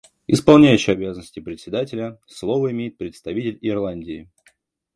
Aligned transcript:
Исполняющий 0.25 0.93
обязанности 0.93 1.41
Председателя: 1.41 2.17
Слово 2.25 2.71
имеет 2.71 2.97
представитель 2.97 3.59
Ирландии. 3.61 4.31